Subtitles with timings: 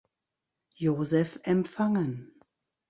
[0.73, 2.41] Joseph empfangen.